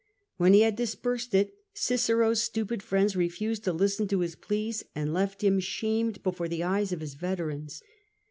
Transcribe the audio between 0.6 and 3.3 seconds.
had dispersed it, Cicero's stupid friends